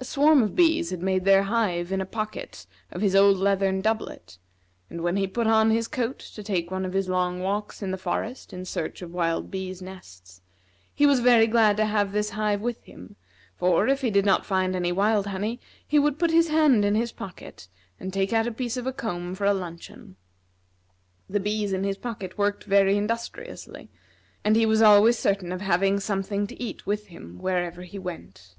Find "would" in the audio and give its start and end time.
15.98-16.18